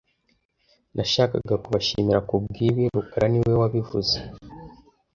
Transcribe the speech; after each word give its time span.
Nashakaga 0.95 1.55
kubashimira 1.63 2.19
kubwibi 2.29 2.83
rukara 2.95 3.25
niwe 3.29 3.53
wabivuze 3.61 4.15